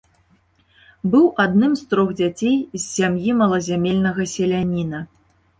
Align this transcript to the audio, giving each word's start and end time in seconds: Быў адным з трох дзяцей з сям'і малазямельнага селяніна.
Быў 1.15 1.27
адным 1.43 1.75
з 1.81 1.91
трох 1.91 2.09
дзяцей 2.21 2.55
з 2.79 2.81
сям'і 2.95 3.37
малазямельнага 3.43 4.29
селяніна. 4.37 5.05